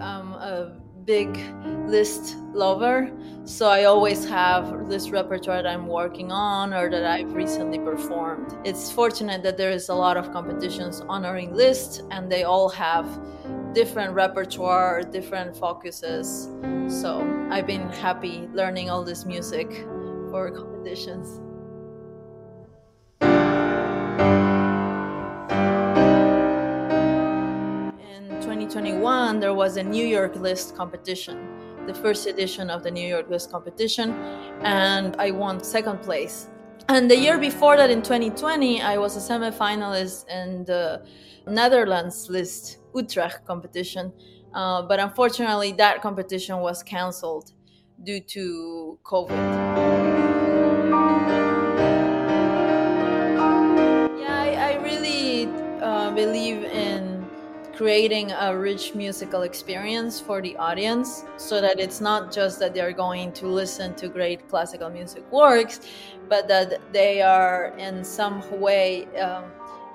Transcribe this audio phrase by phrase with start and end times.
[0.00, 1.36] Am a big
[1.86, 3.10] Liszt lover,
[3.44, 8.56] so I always have this repertoire that I'm working on or that I've recently performed.
[8.64, 13.06] It's fortunate that there is a lot of competitions honoring Liszt, and they all have
[13.72, 16.48] different repertoire, different focuses.
[16.88, 19.72] So I've been happy learning all this music
[20.30, 21.40] for competitions.
[28.88, 31.36] 2021, there was a New York Liszt competition,
[31.86, 34.12] the first edition of the New York Liszt competition,
[34.62, 36.48] and I won second place.
[36.88, 41.04] And the year before that, in 2020, I was a semifinalist in the
[41.46, 44.10] Netherlands Liszt Utrecht competition.
[44.54, 47.52] Uh, but unfortunately, that competition was canceled
[48.02, 49.36] due to COVID.
[54.18, 55.46] Yeah, I, I really
[55.82, 56.64] uh, believe
[57.78, 62.92] creating a rich musical experience for the audience so that it's not just that they're
[62.92, 65.78] going to listen to great classical music works,
[66.28, 69.44] but that they are in some way um,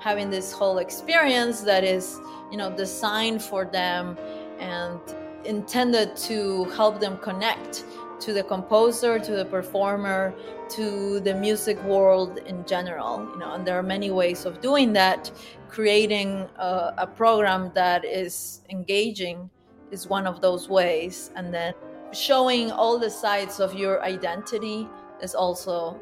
[0.00, 2.18] having this whole experience that is,
[2.50, 4.16] you know, designed for them
[4.58, 4.98] and
[5.44, 7.84] intended to help them connect
[8.20, 10.34] to the composer, to the performer,
[10.70, 13.28] to the music world in general.
[13.32, 15.30] You know, and there are many ways of doing that.
[15.68, 19.50] Creating a, a program that is engaging
[19.90, 21.74] is one of those ways, and then
[22.12, 24.88] showing all the sides of your identity
[25.20, 25.98] is also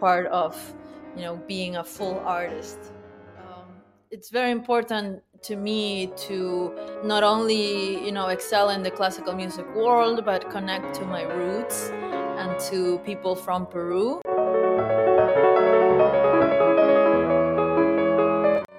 [0.00, 0.54] part of,
[1.16, 2.78] you know, being a full artist.
[3.38, 3.64] Um,
[4.10, 6.72] it's very important to me to
[7.04, 11.90] not only you know excel in the classical music world but connect to my roots
[12.38, 14.20] and to people from peru.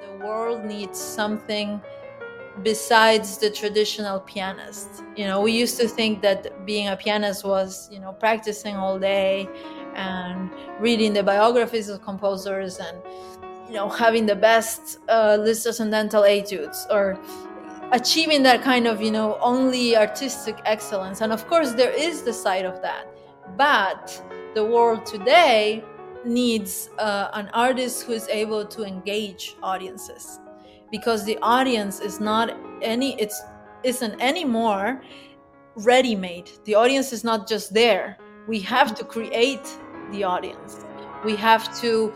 [0.01, 1.81] The world needs something
[2.63, 5.03] besides the traditional pianist.
[5.15, 8.97] You know we used to think that being a pianist was you know practicing all
[8.99, 9.47] day
[9.95, 13.01] and reading the biographies of composers and
[13.67, 17.19] you know having the best uh, Liszt transcendental etudes or
[17.91, 21.21] achieving that kind of you know only artistic excellence.
[21.21, 23.07] And of course there is the side of that.
[23.57, 24.21] But
[24.55, 25.83] the world today
[26.25, 30.39] needs uh, an artist who is able to engage audiences
[30.91, 33.41] because the audience is not any it's
[33.83, 35.01] isn't anymore
[35.75, 38.17] ready made the audience is not just there.
[38.47, 39.67] We have to create
[40.11, 40.85] the audience.
[41.25, 42.13] We have to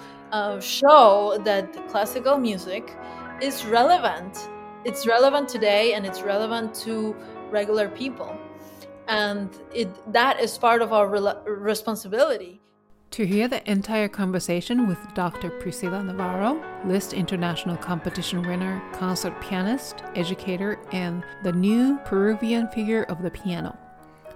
[0.60, 2.96] show that classical music
[3.42, 4.50] is relevant.
[4.86, 7.16] It's relevant today and it's relevant to
[7.50, 8.36] regular people.
[9.08, 12.62] And it, that is part of our re- responsibility.
[13.12, 15.50] To hear the entire conversation with Dr.
[15.50, 23.22] Priscila Navarro, Liszt International Competition winner, concert pianist, educator, and the new Peruvian figure of
[23.22, 23.78] the piano,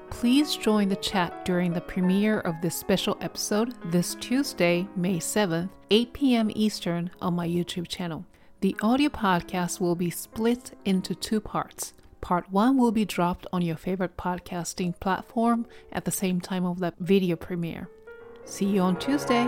[0.09, 5.69] Please join the chat during the premiere of this special episode this Tuesday, May 7th,
[5.89, 6.51] 8 p.m.
[6.55, 8.25] Eastern, on my YouTube channel.
[8.61, 11.93] The audio podcast will be split into two parts.
[12.21, 16.79] Part 1 will be dropped on your favorite podcasting platform at the same time of
[16.79, 17.89] the video premiere.
[18.45, 19.47] See you on Tuesday.